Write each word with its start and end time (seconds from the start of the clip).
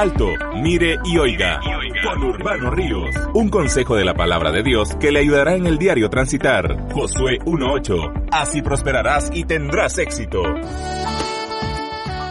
Alto, 0.00 0.28
mire 0.62 0.98
y 1.04 1.18
oiga. 1.18 1.60
Con 2.02 2.24
Urbano 2.24 2.70
Ríos. 2.70 3.14
Un 3.34 3.50
consejo 3.50 3.96
de 3.96 4.06
la 4.06 4.14
palabra 4.14 4.50
de 4.50 4.62
Dios 4.62 4.96
que 4.98 5.12
le 5.12 5.18
ayudará 5.18 5.56
en 5.56 5.66
el 5.66 5.76
diario 5.76 6.08
transitar. 6.08 6.90
Josué 6.90 7.38
1.8. 7.40 8.28
Así 8.32 8.62
prosperarás 8.62 9.30
y 9.34 9.44
tendrás 9.44 9.98
éxito. 9.98 10.42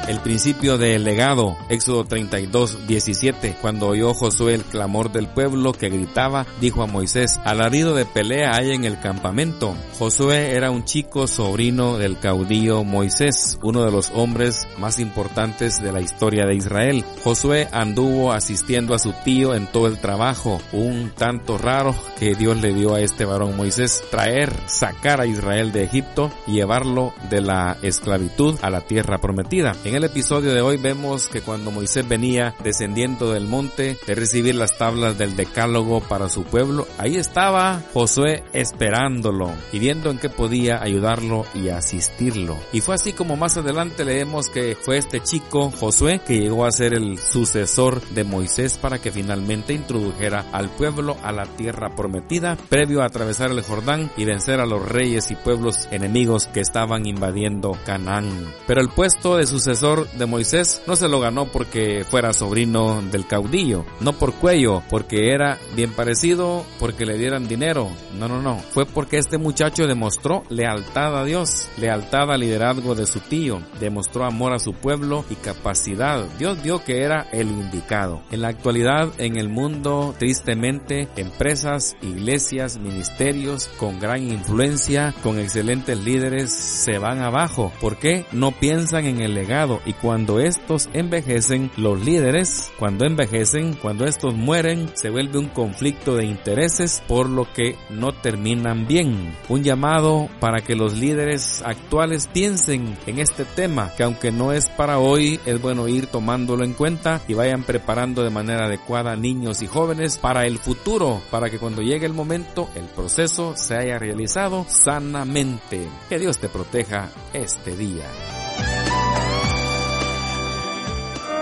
El 0.09 0.21
principio 0.21 0.79
del 0.79 1.03
legado, 1.03 1.55
Éxodo 1.69 2.03
32, 2.03 2.87
17. 2.87 3.57
Cuando 3.61 3.89
oyó 3.89 4.15
Josué 4.15 4.55
el 4.55 4.63
clamor 4.63 5.11
del 5.11 5.27
pueblo 5.27 5.71
que 5.71 5.89
gritaba, 5.89 6.47
dijo 6.59 6.81
a 6.81 6.87
Moisés, 6.87 7.39
alarido 7.45 7.93
de 7.93 8.07
pelea 8.07 8.55
hay 8.55 8.71
en 8.71 8.85
el 8.85 8.99
campamento. 8.99 9.75
Josué 9.99 10.55
era 10.55 10.71
un 10.71 10.83
chico 10.83 11.27
sobrino 11.27 11.99
del 11.99 12.17
caudillo 12.17 12.83
Moisés, 12.83 13.59
uno 13.61 13.85
de 13.85 13.91
los 13.91 14.09
hombres 14.09 14.67
más 14.79 14.97
importantes 14.97 15.79
de 15.79 15.91
la 15.91 16.01
historia 16.01 16.47
de 16.47 16.55
Israel. 16.55 17.05
Josué 17.23 17.67
anduvo 17.71 18.33
asistiendo 18.33 18.95
a 18.95 18.99
su 18.99 19.13
tío 19.23 19.53
en 19.53 19.67
todo 19.67 19.85
el 19.85 19.99
trabajo, 19.99 20.59
un 20.71 21.11
tanto 21.15 21.59
raro 21.59 21.93
que 22.17 22.33
Dios 22.33 22.59
le 22.59 22.73
dio 22.73 22.95
a 22.95 23.01
este 23.01 23.25
varón 23.25 23.55
Moisés, 23.55 24.01
traer, 24.09 24.51
sacar 24.65 25.21
a 25.21 25.27
Israel 25.27 25.71
de 25.71 25.83
Egipto 25.83 26.31
y 26.47 26.53
llevarlo 26.53 27.13
de 27.29 27.41
la 27.41 27.77
esclavitud 27.83 28.57
a 28.63 28.71
la 28.71 28.81
tierra 28.81 29.19
prometida. 29.19 29.75
En 29.83 29.98
el 29.99 30.05
episodio 30.05 30.53
de 30.53 30.61
hoy 30.61 30.77
vemos 30.77 31.27
que 31.27 31.41
cuando 31.41 31.71
Moisés 31.71 32.07
venía 32.07 32.55
descendiendo 32.63 33.33
del 33.33 33.47
monte 33.47 33.97
de 34.07 34.15
recibir 34.15 34.55
las 34.55 34.77
tablas 34.77 35.17
del 35.17 35.35
decálogo 35.35 35.99
para 35.99 36.29
su 36.29 36.43
pueblo, 36.43 36.87
ahí 36.97 37.17
estaba 37.17 37.81
Josué 37.93 38.45
esperándolo 38.53 39.51
y 39.73 39.79
viendo 39.79 40.09
en 40.09 40.17
qué 40.17 40.29
podía 40.29 40.81
ayudarlo 40.81 41.45
y 41.53 41.67
asistirlo. 41.67 42.57
Y 42.71 42.79
fue 42.79 42.95
así 42.95 43.11
como 43.11 43.35
más 43.35 43.57
adelante 43.57 44.05
leemos 44.05 44.47
que 44.47 44.77
fue 44.81 44.97
este 44.97 45.19
chico 45.19 45.69
Josué 45.69 46.21
que 46.25 46.39
llegó 46.39 46.65
a 46.65 46.71
ser 46.71 46.93
el 46.93 47.19
sucesor 47.19 48.01
de 48.11 48.23
Moisés 48.23 48.77
para 48.77 48.99
que 48.99 49.11
finalmente 49.11 49.73
introdujera 49.73 50.45
al 50.53 50.69
pueblo 50.69 51.17
a 51.23 51.33
la 51.33 51.45
tierra 51.45 51.93
prometida 51.97 52.55
previo 52.69 53.01
a 53.01 53.07
atravesar 53.07 53.51
el 53.51 53.63
Jordán 53.63 54.09
y 54.15 54.23
vencer 54.23 54.61
a 54.61 54.65
los 54.65 54.87
reyes 54.87 55.29
y 55.29 55.35
pueblos 55.35 55.89
enemigos 55.91 56.47
que 56.47 56.61
estaban 56.61 57.05
invadiendo 57.05 57.77
Canaán. 57.85 58.29
Pero 58.65 58.79
el 58.79 58.87
puesto 58.87 59.35
de 59.35 59.45
sucesor 59.45 59.88
de 59.95 60.25
Moisés 60.25 60.81
no 60.87 60.95
se 60.95 61.07
lo 61.07 61.19
ganó 61.19 61.45
porque 61.45 62.05
fuera 62.07 62.33
sobrino 62.33 63.01
del 63.11 63.25
caudillo, 63.25 63.85
no 63.99 64.13
por 64.13 64.33
cuello, 64.33 64.83
porque 64.89 65.31
era 65.33 65.57
bien 65.75 65.91
parecido, 65.93 66.65
porque 66.79 67.05
le 67.05 67.17
dieran 67.17 67.47
dinero. 67.47 67.89
No, 68.17 68.27
no, 68.27 68.41
no. 68.41 68.59
Fue 68.59 68.85
porque 68.85 69.17
este 69.17 69.37
muchacho 69.37 69.87
demostró 69.87 70.43
lealtad 70.49 71.17
a 71.17 71.25
Dios, 71.25 71.67
lealtad 71.77 72.31
al 72.31 72.41
liderazgo 72.41 72.93
de 72.93 73.07
su 73.07 73.19
tío, 73.19 73.61
demostró 73.79 74.25
amor 74.25 74.53
a 74.53 74.59
su 74.59 74.73
pueblo 74.73 75.25
y 75.29 75.35
capacidad. 75.35 76.25
Dios 76.37 76.61
vio 76.61 76.83
que 76.83 77.01
era 77.01 77.27
el 77.31 77.49
indicado. 77.49 78.21
En 78.31 78.41
la 78.41 78.49
actualidad, 78.49 79.09
en 79.17 79.37
el 79.37 79.49
mundo, 79.49 80.13
tristemente, 80.17 81.07
empresas, 81.15 81.95
iglesias, 82.01 82.77
ministerios 82.77 83.69
con 83.77 83.99
gran 83.99 84.23
influencia, 84.23 85.13
con 85.23 85.39
excelentes 85.39 85.97
líderes, 85.97 86.53
se 86.53 86.97
van 86.99 87.19
abajo. 87.19 87.71
¿Por 87.81 87.97
qué? 87.97 88.25
No 88.31 88.51
piensan 88.51 89.05
en 89.05 89.21
el 89.21 89.33
legado 89.33 89.78
y 89.85 89.93
cuando 89.93 90.39
estos 90.39 90.89
envejecen, 90.93 91.71
los 91.77 92.03
líderes, 92.03 92.71
cuando 92.77 93.05
envejecen, 93.05 93.73
cuando 93.73 94.05
estos 94.05 94.35
mueren, 94.35 94.91
se 94.95 95.09
vuelve 95.09 95.39
un 95.39 95.47
conflicto 95.47 96.15
de 96.15 96.25
intereses 96.25 97.01
por 97.07 97.29
lo 97.29 97.51
que 97.53 97.75
no 97.89 98.11
terminan 98.13 98.87
bien. 98.87 99.35
Un 99.47 99.63
llamado 99.63 100.29
para 100.39 100.61
que 100.61 100.75
los 100.75 100.97
líderes 100.97 101.61
actuales 101.63 102.27
piensen 102.27 102.97
en 103.05 103.19
este 103.19 103.45
tema, 103.45 103.91
que 103.95 104.03
aunque 104.03 104.31
no 104.31 104.51
es 104.53 104.69
para 104.69 104.99
hoy, 104.99 105.39
es 105.45 105.61
bueno 105.61 105.87
ir 105.87 106.07
tomándolo 106.07 106.63
en 106.63 106.73
cuenta 106.73 107.21
y 107.27 107.33
vayan 107.33 107.63
preparando 107.63 108.23
de 108.23 108.29
manera 108.29 108.65
adecuada 108.65 109.15
niños 109.15 109.61
y 109.61 109.67
jóvenes 109.67 110.17
para 110.17 110.45
el 110.45 110.57
futuro, 110.59 111.21
para 111.31 111.49
que 111.49 111.59
cuando 111.59 111.81
llegue 111.81 112.05
el 112.05 112.13
momento, 112.13 112.69
el 112.75 112.85
proceso 112.85 113.55
se 113.55 113.75
haya 113.75 113.99
realizado 113.99 114.65
sanamente. 114.67 115.87
Que 116.09 116.19
Dios 116.19 116.37
te 116.37 116.49
proteja 116.49 117.09
este 117.33 117.75
día. 117.75 118.05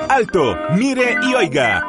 Alto, 0.10 0.56
mire 0.72 1.16
y 1.22 1.34
oiga. 1.34 1.84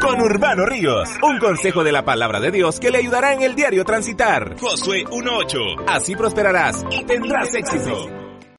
Con 0.00 0.20
Urbano 0.20 0.66
Ríos, 0.66 1.08
un 1.22 1.38
consejo 1.38 1.82
de 1.82 1.92
la 1.92 2.04
palabra 2.04 2.38
de 2.40 2.50
Dios 2.50 2.78
que 2.78 2.90
le 2.90 2.98
ayudará 2.98 3.32
en 3.32 3.42
el 3.42 3.54
diario 3.54 3.84
transitar. 3.84 4.56
Josué 4.58 5.04
1.8. 5.06 5.84
Así 5.86 6.14
prosperarás 6.14 6.84
y 6.90 7.04
tendrás 7.04 7.54
éxito. 7.54 8.21